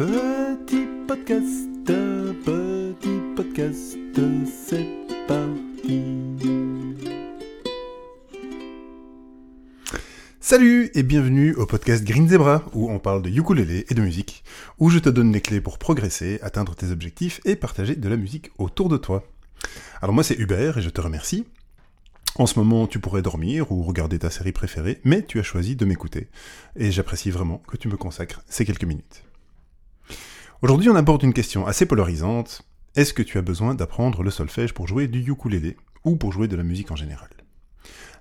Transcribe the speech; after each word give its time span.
Petit 0.00 0.88
podcast, 1.06 1.68
petit 1.84 3.20
podcast, 3.36 3.98
c'est 4.46 4.88
parti. 5.28 6.00
Salut 10.40 10.90
et 10.94 11.02
bienvenue 11.02 11.54
au 11.54 11.66
podcast 11.66 12.02
Green 12.02 12.26
Zebra 12.26 12.64
où 12.72 12.90
on 12.90 12.98
parle 12.98 13.20
de 13.20 13.28
ukulélé 13.28 13.84
et 13.90 13.94
de 13.94 14.00
musique, 14.00 14.42
où 14.78 14.88
je 14.88 14.98
te 14.98 15.10
donne 15.10 15.34
les 15.34 15.42
clés 15.42 15.60
pour 15.60 15.76
progresser, 15.76 16.38
atteindre 16.40 16.74
tes 16.74 16.90
objectifs 16.92 17.42
et 17.44 17.54
partager 17.54 17.94
de 17.94 18.08
la 18.08 18.16
musique 18.16 18.52
autour 18.56 18.88
de 18.88 18.96
toi. 18.96 19.22
Alors 20.00 20.14
moi 20.14 20.24
c'est 20.24 20.38
Hubert 20.38 20.78
et 20.78 20.82
je 20.82 20.88
te 20.88 21.02
remercie. 21.02 21.44
En 22.36 22.46
ce 22.46 22.58
moment, 22.58 22.86
tu 22.86 23.00
pourrais 23.00 23.20
dormir 23.20 23.70
ou 23.70 23.82
regarder 23.82 24.18
ta 24.18 24.30
série 24.30 24.52
préférée, 24.52 25.02
mais 25.04 25.22
tu 25.22 25.38
as 25.40 25.42
choisi 25.42 25.76
de 25.76 25.84
m'écouter, 25.84 26.28
et 26.76 26.90
j'apprécie 26.90 27.30
vraiment 27.30 27.58
que 27.68 27.76
tu 27.76 27.88
me 27.88 27.98
consacres 27.98 28.40
ces 28.48 28.64
quelques 28.64 28.84
minutes. 28.84 29.24
Aujourd'hui, 30.62 30.90
on 30.90 30.94
aborde 30.94 31.22
une 31.22 31.32
question 31.32 31.66
assez 31.66 31.86
polarisante. 31.86 32.60
Est-ce 32.94 33.14
que 33.14 33.22
tu 33.22 33.38
as 33.38 33.42
besoin 33.42 33.74
d'apprendre 33.74 34.22
le 34.22 34.30
solfège 34.30 34.74
pour 34.74 34.86
jouer 34.86 35.08
du 35.08 35.20
ukulélé, 35.20 35.78
ou 36.04 36.16
pour 36.16 36.32
jouer 36.32 36.48
de 36.48 36.56
la 36.56 36.62
musique 36.62 36.90
en 36.90 36.96
général? 36.96 37.30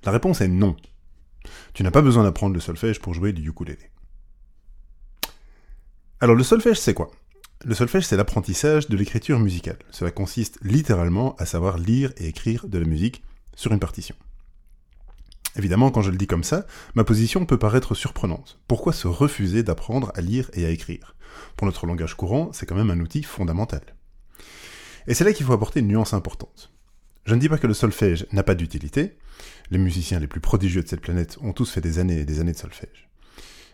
La 0.06 0.14
réponse 0.14 0.40
est 0.40 0.48
non. 0.48 0.78
Tu 1.74 1.84
n'as 1.84 1.92
pas 1.92 2.02
besoin 2.02 2.24
d'apprendre 2.24 2.54
le 2.54 2.62
solfège 2.62 3.02
pour 3.02 3.14
jouer 3.14 3.34
du 3.34 3.46
ukulélé. 3.46 3.92
Alors 6.22 6.38
le 6.38 6.44
solfège, 6.44 6.80
c'est 6.80 6.94
quoi? 6.94 7.12
Le 7.66 7.76
solfège, 7.76 8.06
c'est 8.06 8.16
l'apprentissage 8.16 8.88
de 8.88 8.96
l'écriture 8.96 9.38
musicale. 9.38 9.80
Cela 9.92 10.12
consiste 10.12 10.60
littéralement 10.62 11.36
à 11.40 11.46
savoir 11.46 11.78
lire 11.78 12.14
et 12.16 12.28
écrire 12.28 12.70
de 12.70 12.78
la 12.78 12.86
musique 12.86 13.22
sur 13.54 13.74
une 13.74 13.80
partition. 13.80 14.16
Évidemment, 15.60 15.92
quand 15.92 16.02
je 16.02 16.10
le 16.10 16.16
dis 16.16 16.26
comme 16.26 16.46
ça, 16.46 16.66
ma 16.96 17.04
position 17.04 17.46
peut 17.46 17.60
paraître 17.60 17.94
surprenante. 17.94 18.62
Pourquoi 18.70 18.94
se 18.94 19.10
refuser 19.10 19.62
d'apprendre 19.62 20.10
à 20.16 20.22
lire 20.22 20.50
et 20.54 20.66
à 20.66 20.70
écrire? 20.70 21.18
Pour 21.58 21.68
notre 21.68 21.86
langage 21.86 22.16
courant, 22.16 22.52
c'est 22.54 22.66
quand 22.66 22.78
même 22.78 22.92
un 22.92 23.02
outil 23.02 23.24
fondamental. 23.24 23.82
Et 25.06 25.14
c'est 25.14 25.26
là 25.26 25.34
qu'il 25.34 25.46
faut 25.46 25.52
apporter 25.52 25.82
une 25.82 25.90
nuance 25.90 26.14
importante. 26.14 26.72
Je 27.26 27.36
ne 27.36 27.42
dis 27.42 27.50
pas 27.50 27.58
que 27.58 27.68
le 27.68 27.74
solfège 27.74 28.26
n'a 28.32 28.44
pas 28.44 28.56
d'utilité. 28.56 29.18
Les 29.70 29.80
musiciens 29.80 30.20
les 30.20 30.28
plus 30.28 30.40
prodigieux 30.40 30.82
de 30.82 30.88
cette 30.88 31.02
planète 31.02 31.38
ont 31.42 31.52
tous 31.52 31.70
fait 31.70 31.82
des 31.82 32.00
années 32.00 32.22
et 32.22 32.26
des 32.26 32.40
années 32.40 32.54
de 32.54 32.58
solfège. 32.58 33.10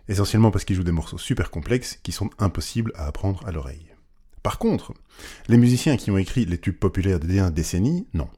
Essentiellement 0.07 0.49
parce 0.49 0.65
qu'ils 0.65 0.77
jouent 0.77 0.83
des 0.83 0.91
morceaux 0.91 1.19
super 1.19 1.51
complexes 1.51 1.99
qui 2.01 2.11
sont 2.11 2.31
impossibles 2.39 2.93
à 2.95 3.05
apprendre 3.05 3.45
à 3.45 3.51
l'oreille. 3.51 3.93
Par 4.41 4.57
contre, 4.57 4.95
les 5.49 5.59
musiciens 5.59 5.97
qui 5.97 6.09
ont 6.09 6.17
écrit 6.17 6.45
les 6.45 6.57
tubes 6.57 6.79
populaires 6.79 7.19
des 7.19 7.27
dernières 7.27 7.51
décennies, 7.51 8.07
non. 8.15 8.29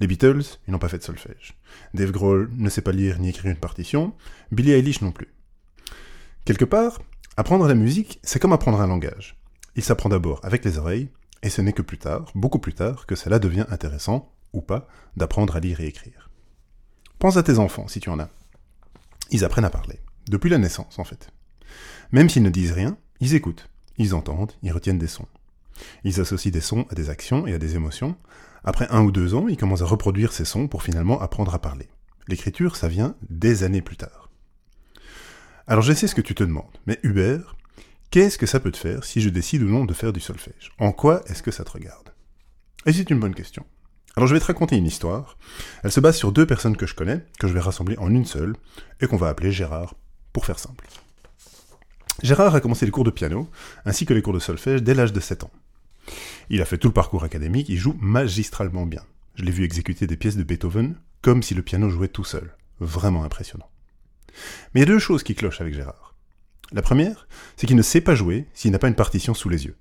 Les 0.00 0.06
Beatles, 0.06 0.42
ils 0.66 0.70
n'ont 0.70 0.78
pas 0.78 0.88
fait 0.88 0.98
de 0.98 1.02
solfège. 1.02 1.54
Dave 1.94 2.10
Grohl 2.10 2.50
ne 2.54 2.68
sait 2.68 2.82
pas 2.82 2.92
lire 2.92 3.18
ni 3.18 3.30
écrire 3.30 3.50
une 3.50 3.58
partition, 3.58 4.14
Billie 4.50 4.72
Eilish 4.72 5.00
non 5.00 5.12
plus. 5.12 5.28
Quelque 6.44 6.64
part, 6.64 7.00
apprendre 7.36 7.68
la 7.68 7.74
musique, 7.74 8.18
c'est 8.22 8.38
comme 8.38 8.52
apprendre 8.52 8.80
un 8.80 8.86
langage. 8.86 9.36
Il 9.76 9.82
s'apprend 9.82 10.08
d'abord 10.08 10.40
avec 10.42 10.64
les 10.64 10.78
oreilles, 10.78 11.08
et 11.42 11.50
ce 11.50 11.60
n'est 11.60 11.72
que 11.72 11.82
plus 11.82 11.98
tard, 11.98 12.30
beaucoup 12.34 12.58
plus 12.58 12.74
tard, 12.74 13.06
que 13.06 13.14
cela 13.14 13.38
devient 13.38 13.66
intéressant, 13.70 14.32
ou 14.52 14.60
pas, 14.60 14.86
d'apprendre 15.16 15.56
à 15.56 15.60
lire 15.60 15.80
et 15.80 15.86
écrire. 15.86 16.30
Pense 17.18 17.36
à 17.36 17.42
tes 17.42 17.58
enfants, 17.58 17.88
si 17.88 18.00
tu 18.00 18.10
en 18.10 18.18
as. 18.18 18.30
Ils 19.30 19.44
apprennent 19.44 19.64
à 19.64 19.70
parler, 19.70 20.00
depuis 20.28 20.50
la 20.50 20.58
naissance 20.58 20.98
en 20.98 21.04
fait. 21.04 21.30
Même 22.10 22.28
s'ils 22.28 22.42
ne 22.42 22.50
disent 22.50 22.72
rien, 22.72 22.98
ils 23.20 23.34
écoutent, 23.34 23.68
ils 23.96 24.14
entendent, 24.14 24.52
ils 24.62 24.72
retiennent 24.72 24.98
des 24.98 25.06
sons. 25.06 25.28
Ils 26.04 26.20
associent 26.20 26.52
des 26.52 26.60
sons 26.60 26.86
à 26.90 26.94
des 26.94 27.08
actions 27.08 27.46
et 27.46 27.54
à 27.54 27.58
des 27.58 27.76
émotions, 27.76 28.16
après 28.64 28.86
un 28.90 29.02
ou 29.02 29.12
deux 29.12 29.34
ans, 29.34 29.48
il 29.48 29.56
commence 29.56 29.82
à 29.82 29.86
reproduire 29.86 30.32
ces 30.32 30.44
sons 30.44 30.68
pour 30.68 30.82
finalement 30.82 31.20
apprendre 31.20 31.54
à 31.54 31.58
parler. 31.60 31.88
L'écriture, 32.28 32.76
ça 32.76 32.88
vient 32.88 33.16
des 33.28 33.64
années 33.64 33.82
plus 33.82 33.96
tard. 33.96 34.30
Alors 35.66 35.82
je 35.82 35.92
sais 35.92 36.06
ce 36.06 36.14
que 36.14 36.20
tu 36.20 36.34
te 36.34 36.44
demandes, 36.44 36.78
mais 36.86 36.98
Hubert, 37.02 37.56
qu'est-ce 38.10 38.38
que 38.38 38.46
ça 38.46 38.60
peut 38.60 38.70
te 38.70 38.76
faire 38.76 39.04
si 39.04 39.20
je 39.20 39.28
décide 39.28 39.62
ou 39.62 39.68
non 39.68 39.84
de 39.84 39.94
faire 39.94 40.12
du 40.12 40.20
solfège? 40.20 40.72
En 40.78 40.92
quoi 40.92 41.22
est-ce 41.26 41.42
que 41.42 41.50
ça 41.50 41.64
te 41.64 41.70
regarde? 41.70 42.12
Et 42.86 42.92
c'est 42.92 43.10
une 43.10 43.20
bonne 43.20 43.34
question. 43.34 43.64
Alors 44.16 44.26
je 44.26 44.34
vais 44.34 44.40
te 44.40 44.46
raconter 44.46 44.76
une 44.76 44.86
histoire. 44.86 45.38
Elle 45.82 45.92
se 45.92 46.00
base 46.00 46.16
sur 46.16 46.32
deux 46.32 46.46
personnes 46.46 46.76
que 46.76 46.86
je 46.86 46.94
connais, 46.94 47.24
que 47.38 47.48
je 47.48 47.52
vais 47.52 47.60
rassembler 47.60 47.96
en 47.98 48.10
une 48.10 48.26
seule, 48.26 48.54
et 49.00 49.06
qu'on 49.06 49.16
va 49.16 49.28
appeler 49.28 49.52
Gérard, 49.52 49.94
pour 50.32 50.46
faire 50.46 50.58
simple. 50.58 50.86
Gérard 52.22 52.54
a 52.54 52.60
commencé 52.60 52.84
les 52.84 52.92
cours 52.92 53.04
de 53.04 53.10
piano, 53.10 53.48
ainsi 53.84 54.04
que 54.04 54.14
les 54.14 54.20
cours 54.20 54.34
de 54.34 54.38
solfège 54.38 54.82
dès 54.82 54.94
l'âge 54.94 55.12
de 55.12 55.20
7 55.20 55.44
ans. 55.44 55.50
Il 56.50 56.60
a 56.62 56.64
fait 56.64 56.78
tout 56.78 56.88
le 56.88 56.94
parcours 56.94 57.24
académique, 57.24 57.68
il 57.68 57.78
joue 57.78 57.96
magistralement 58.00 58.86
bien. 58.86 59.02
Je 59.34 59.44
l'ai 59.44 59.52
vu 59.52 59.64
exécuter 59.64 60.06
des 60.06 60.16
pièces 60.16 60.36
de 60.36 60.42
Beethoven 60.42 60.96
comme 61.22 61.42
si 61.42 61.54
le 61.54 61.62
piano 61.62 61.88
jouait 61.88 62.08
tout 62.08 62.24
seul. 62.24 62.56
Vraiment 62.80 63.24
impressionnant. 63.24 63.70
Mais 64.74 64.80
il 64.80 64.84
y 64.84 64.90
a 64.90 64.92
deux 64.92 64.98
choses 64.98 65.22
qui 65.22 65.34
clochent 65.34 65.60
avec 65.60 65.74
Gérard. 65.74 66.14
La 66.72 66.82
première, 66.82 67.28
c'est 67.56 67.66
qu'il 67.66 67.76
ne 67.76 67.82
sait 67.82 68.00
pas 68.00 68.14
jouer 68.14 68.46
s'il 68.54 68.72
n'a 68.72 68.78
pas 68.78 68.88
une 68.88 68.94
partition 68.94 69.34
sous 69.34 69.48
les 69.48 69.66
yeux. 69.66 69.76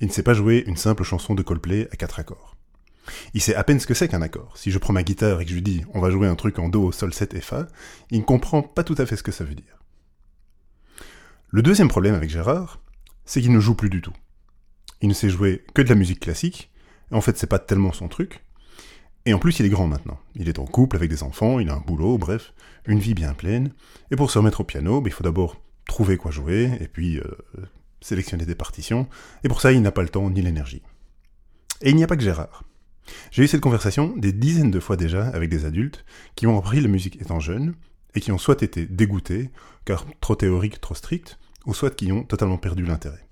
Il 0.00 0.06
ne 0.06 0.12
sait 0.12 0.22
pas 0.22 0.34
jouer 0.34 0.64
une 0.66 0.76
simple 0.76 1.02
chanson 1.02 1.34
de 1.34 1.42
Coldplay 1.42 1.88
à 1.92 1.96
quatre 1.96 2.20
accords. 2.20 2.56
Il 3.34 3.40
sait 3.40 3.54
à 3.54 3.64
peine 3.64 3.80
ce 3.80 3.86
que 3.86 3.94
c'est 3.94 4.08
qu'un 4.08 4.22
accord. 4.22 4.56
Si 4.56 4.70
je 4.70 4.78
prends 4.78 4.92
ma 4.92 5.02
guitare 5.02 5.40
et 5.40 5.44
que 5.44 5.50
je 5.50 5.54
lui 5.54 5.62
dis 5.62 5.82
on 5.94 6.00
va 6.00 6.10
jouer 6.10 6.28
un 6.28 6.36
truc 6.36 6.58
en 6.58 6.68
Do, 6.68 6.92
Sol 6.92 7.12
7 7.12 7.34
et 7.34 7.40
Fa, 7.40 7.66
il 8.10 8.20
ne 8.20 8.24
comprend 8.24 8.62
pas 8.62 8.84
tout 8.84 8.94
à 8.98 9.06
fait 9.06 9.16
ce 9.16 9.22
que 9.22 9.32
ça 9.32 9.44
veut 9.44 9.54
dire. 9.54 9.82
Le 11.48 11.62
deuxième 11.62 11.88
problème 11.88 12.14
avec 12.14 12.30
Gérard, 12.30 12.80
c'est 13.24 13.40
qu'il 13.40 13.52
ne 13.52 13.60
joue 13.60 13.74
plus 13.74 13.90
du 13.90 14.02
tout. 14.02 14.12
Il 15.00 15.08
ne 15.08 15.14
sait 15.14 15.30
jouer 15.30 15.64
que 15.74 15.82
de 15.82 15.88
la 15.88 15.94
musique 15.94 16.20
classique. 16.20 16.70
En 17.10 17.20
fait, 17.20 17.38
c'est 17.38 17.46
pas 17.46 17.58
tellement 17.58 17.92
son 17.92 18.08
truc. 18.08 18.44
Et 19.26 19.34
en 19.34 19.38
plus, 19.38 19.58
il 19.60 19.66
est 19.66 19.70
grand 19.70 19.86
maintenant. 19.86 20.18
Il 20.34 20.48
est 20.48 20.58
en 20.58 20.64
couple 20.64 20.96
avec 20.96 21.10
des 21.10 21.22
enfants, 21.22 21.58
il 21.58 21.68
a 21.68 21.74
un 21.74 21.80
boulot, 21.80 22.18
bref, 22.18 22.54
une 22.86 22.98
vie 22.98 23.14
bien 23.14 23.34
pleine. 23.34 23.72
Et 24.10 24.16
pour 24.16 24.30
se 24.30 24.38
remettre 24.38 24.60
au 24.60 24.64
piano, 24.64 25.00
ben, 25.00 25.10
il 25.10 25.12
faut 25.12 25.24
d'abord 25.24 25.60
trouver 25.86 26.16
quoi 26.16 26.30
jouer, 26.30 26.70
et 26.80 26.88
puis 26.88 27.18
euh, 27.18 27.24
sélectionner 28.00 28.46
des 28.46 28.54
partitions. 28.54 29.08
Et 29.44 29.48
pour 29.48 29.60
ça, 29.60 29.72
il 29.72 29.82
n'a 29.82 29.92
pas 29.92 30.02
le 30.02 30.08
temps 30.08 30.30
ni 30.30 30.42
l'énergie. 30.42 30.82
Et 31.82 31.90
il 31.90 31.96
n'y 31.96 32.04
a 32.04 32.06
pas 32.06 32.16
que 32.16 32.22
Gérard. 32.22 32.64
J'ai 33.30 33.44
eu 33.44 33.48
cette 33.48 33.60
conversation 33.60 34.14
des 34.16 34.32
dizaines 34.32 34.70
de 34.70 34.80
fois 34.80 34.96
déjà 34.96 35.28
avec 35.28 35.48
des 35.50 35.64
adultes 35.64 36.04
qui 36.34 36.46
ont 36.46 36.58
appris 36.58 36.80
la 36.80 36.88
musique 36.88 37.20
étant 37.20 37.40
jeunes, 37.40 37.74
et 38.14 38.20
qui 38.20 38.32
ont 38.32 38.38
soit 38.38 38.62
été 38.62 38.86
dégoûtés, 38.86 39.50
car 39.84 40.06
trop 40.20 40.34
théorique, 40.34 40.80
trop 40.80 40.94
strict, 40.94 41.38
ou 41.66 41.74
soit 41.74 41.94
qui 41.94 42.10
ont 42.12 42.24
totalement 42.24 42.58
perdu 42.58 42.84
l'intérêt. 42.84 43.27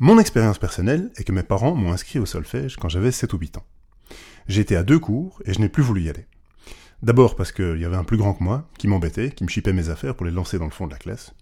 Mon 0.00 0.18
expérience 0.18 0.58
personnelle 0.58 1.12
est 1.16 1.22
que 1.22 1.30
mes 1.30 1.44
parents 1.44 1.76
m'ont 1.76 1.92
inscrit 1.92 2.18
au 2.18 2.26
solfège 2.26 2.76
quand 2.76 2.88
j'avais 2.88 3.12
7 3.12 3.32
ou 3.32 3.38
8 3.38 3.58
ans. 3.58 3.66
J'étais 4.48 4.74
à 4.74 4.82
deux 4.82 4.98
cours 4.98 5.40
et 5.44 5.54
je 5.54 5.60
n'ai 5.60 5.68
plus 5.68 5.84
voulu 5.84 6.02
y 6.02 6.10
aller. 6.10 6.26
D'abord 7.04 7.36
parce 7.36 7.52
qu'il 7.52 7.78
y 7.78 7.84
avait 7.84 7.96
un 7.96 8.02
plus 8.02 8.16
grand 8.16 8.34
que 8.34 8.42
moi 8.42 8.68
qui 8.76 8.88
m'embêtait, 8.88 9.30
qui 9.30 9.44
me 9.44 9.48
chipait 9.48 9.72
mes 9.72 9.90
affaires 9.90 10.16
pour 10.16 10.26
les 10.26 10.32
lancer 10.32 10.58
dans 10.58 10.64
le 10.64 10.72
fond 10.72 10.88
de 10.88 10.92
la 10.92 10.98
classe. 10.98 11.32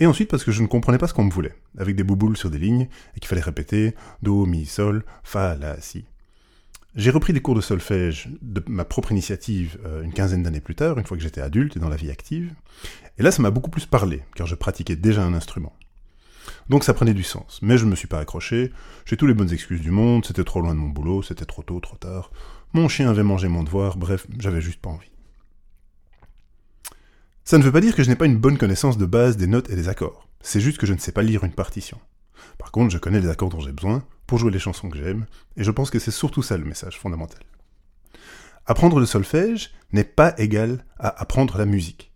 Et 0.00 0.06
ensuite 0.06 0.30
parce 0.30 0.42
que 0.42 0.52
je 0.52 0.62
ne 0.62 0.68
comprenais 0.68 0.96
pas 0.96 1.06
ce 1.06 1.12
qu'on 1.12 1.24
me 1.24 1.30
voulait, 1.30 1.54
avec 1.76 1.96
des 1.96 2.02
bouboules 2.02 2.38
sur 2.38 2.50
des 2.50 2.58
lignes, 2.58 2.88
et 3.14 3.20
qu'il 3.20 3.28
fallait 3.28 3.42
répéter 3.42 3.94
Do, 4.22 4.46
Mi, 4.46 4.64
Sol, 4.64 5.04
Fa, 5.22 5.54
La, 5.54 5.78
Si. 5.78 6.06
J'ai 6.94 7.10
repris 7.10 7.34
des 7.34 7.42
cours 7.42 7.54
de 7.54 7.60
solfège 7.60 8.30
de 8.40 8.64
ma 8.68 8.86
propre 8.86 9.12
initiative 9.12 9.76
euh, 9.84 10.02
une 10.02 10.14
quinzaine 10.14 10.42
d'années 10.42 10.60
plus 10.60 10.76
tard, 10.76 10.98
une 10.98 11.04
fois 11.04 11.18
que 11.18 11.22
j'étais 11.22 11.42
adulte 11.42 11.76
et 11.76 11.80
dans 11.80 11.90
la 11.90 11.96
vie 11.96 12.10
active, 12.10 12.54
et 13.18 13.22
là 13.22 13.30
ça 13.30 13.42
m'a 13.42 13.50
beaucoup 13.50 13.70
plus 13.70 13.84
parlé, 13.84 14.22
car 14.34 14.46
je 14.46 14.54
pratiquais 14.54 14.96
déjà 14.96 15.22
un 15.22 15.34
instrument. 15.34 15.74
Donc 16.68 16.84
ça 16.84 16.94
prenait 16.94 17.14
du 17.14 17.22
sens. 17.22 17.60
Mais 17.62 17.78
je 17.78 17.84
ne 17.84 17.90
me 17.90 17.96
suis 17.96 18.08
pas 18.08 18.18
accroché, 18.18 18.72
j'ai 19.04 19.16
tous 19.16 19.26
les 19.26 19.34
bonnes 19.34 19.52
excuses 19.52 19.80
du 19.80 19.90
monde, 19.90 20.24
c'était 20.24 20.44
trop 20.44 20.60
loin 20.60 20.74
de 20.74 20.80
mon 20.80 20.88
boulot, 20.88 21.22
c'était 21.22 21.44
trop 21.44 21.62
tôt, 21.62 21.80
trop 21.80 21.96
tard. 21.96 22.30
Mon 22.72 22.88
chien 22.88 23.08
avait 23.08 23.22
mangé 23.22 23.48
mon 23.48 23.62
devoir, 23.62 23.96
bref, 23.96 24.26
j'avais 24.38 24.60
juste 24.60 24.80
pas 24.80 24.90
envie. 24.90 25.10
Ça 27.44 27.58
ne 27.58 27.62
veut 27.62 27.70
pas 27.70 27.80
dire 27.80 27.94
que 27.94 28.02
je 28.02 28.08
n'ai 28.08 28.16
pas 28.16 28.26
une 28.26 28.38
bonne 28.38 28.58
connaissance 28.58 28.98
de 28.98 29.06
base 29.06 29.36
des 29.36 29.46
notes 29.46 29.70
et 29.70 29.76
des 29.76 29.88
accords. 29.88 30.28
C'est 30.40 30.60
juste 30.60 30.78
que 30.78 30.86
je 30.86 30.92
ne 30.92 30.98
sais 30.98 31.12
pas 31.12 31.22
lire 31.22 31.44
une 31.44 31.52
partition. 31.52 32.00
Par 32.58 32.72
contre, 32.72 32.92
je 32.92 32.98
connais 32.98 33.20
les 33.20 33.28
accords 33.28 33.50
dont 33.50 33.60
j'ai 33.60 33.72
besoin 33.72 34.04
pour 34.26 34.38
jouer 34.38 34.50
les 34.50 34.58
chansons 34.58 34.90
que 34.90 34.98
j'aime, 34.98 35.26
et 35.56 35.62
je 35.62 35.70
pense 35.70 35.90
que 35.90 36.00
c'est 36.00 36.10
surtout 36.10 36.42
ça 36.42 36.56
le 36.56 36.64
message 36.64 36.98
fondamental. 36.98 37.40
Apprendre 38.66 38.98
le 38.98 39.06
solfège 39.06 39.70
n'est 39.92 40.02
pas 40.02 40.34
égal 40.38 40.84
à 40.98 41.20
apprendre 41.20 41.56
la 41.56 41.66
musique. 41.66 42.10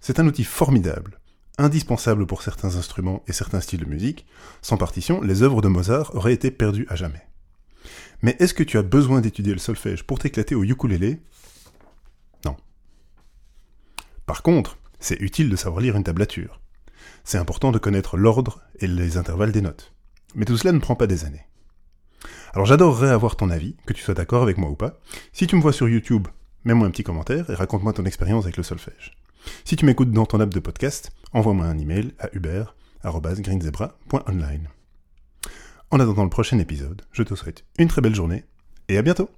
C'est 0.00 0.20
un 0.20 0.26
outil 0.26 0.44
formidable, 0.44 1.18
indispensable 1.58 2.26
pour 2.26 2.42
certains 2.42 2.76
instruments 2.76 3.22
et 3.26 3.32
certains 3.32 3.60
styles 3.60 3.80
de 3.80 3.88
musique, 3.88 4.26
sans 4.62 4.76
partition, 4.76 5.20
les 5.20 5.42
œuvres 5.42 5.62
de 5.62 5.68
Mozart 5.68 6.14
auraient 6.14 6.32
été 6.32 6.50
perdues 6.50 6.86
à 6.88 6.96
jamais. 6.96 7.26
Mais 8.22 8.36
est-ce 8.38 8.54
que 8.54 8.62
tu 8.62 8.78
as 8.78 8.82
besoin 8.82 9.20
d'étudier 9.20 9.52
le 9.52 9.58
solfège 9.58 10.04
pour 10.04 10.18
t'éclater 10.18 10.54
au 10.54 10.64
ukulélé? 10.64 11.20
Non. 12.44 12.56
Par 14.26 14.42
contre, 14.42 14.78
c'est 15.00 15.20
utile 15.20 15.50
de 15.50 15.56
savoir 15.56 15.80
lire 15.80 15.96
une 15.96 16.04
tablature. 16.04 16.60
C'est 17.24 17.38
important 17.38 17.72
de 17.72 17.78
connaître 17.78 18.16
l'ordre 18.16 18.60
et 18.80 18.86
les 18.86 19.16
intervalles 19.16 19.52
des 19.52 19.60
notes. 19.60 19.92
Mais 20.34 20.44
tout 20.44 20.56
cela 20.56 20.72
ne 20.72 20.78
prend 20.78 20.96
pas 20.96 21.06
des 21.06 21.24
années. 21.24 21.46
Alors 22.54 22.66
j'adorerais 22.66 23.10
avoir 23.10 23.36
ton 23.36 23.50
avis, 23.50 23.76
que 23.86 23.92
tu 23.92 24.02
sois 24.02 24.14
d'accord 24.14 24.42
avec 24.42 24.58
moi 24.58 24.70
ou 24.70 24.76
pas. 24.76 24.98
Si 25.32 25.46
tu 25.46 25.56
me 25.56 25.60
vois 25.60 25.72
sur 25.72 25.88
YouTube, 25.88 26.28
mets-moi 26.64 26.86
un 26.86 26.90
petit 26.90 27.04
commentaire 27.04 27.48
et 27.50 27.54
raconte-moi 27.54 27.92
ton 27.92 28.04
expérience 28.04 28.44
avec 28.44 28.56
le 28.56 28.62
solfège. 28.62 29.16
Si 29.64 29.76
tu 29.76 29.84
m'écoutes 29.84 30.10
dans 30.10 30.26
ton 30.26 30.40
app 30.40 30.52
de 30.52 30.60
podcast, 30.60 31.10
envoie-moi 31.32 31.66
un 31.66 31.78
email 31.78 32.12
à 32.18 32.28
hubert.greenzebra.online. 32.34 34.68
En 35.90 36.00
attendant 36.00 36.24
le 36.24 36.30
prochain 36.30 36.58
épisode, 36.58 37.02
je 37.12 37.22
te 37.22 37.34
souhaite 37.34 37.64
une 37.78 37.88
très 37.88 38.00
belle 38.00 38.14
journée 38.14 38.44
et 38.88 38.96
à 38.98 39.02
bientôt 39.02 39.28